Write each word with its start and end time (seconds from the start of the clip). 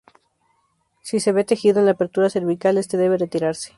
Si 1.03 1.19
se 1.19 1.31
ve 1.31 1.43
tejido 1.43 1.77
en 1.77 1.85
la 1.85 1.91
apertura 1.91 2.31
cervical, 2.31 2.79
este 2.79 2.97
debe 2.97 3.19
retirarse. 3.19 3.69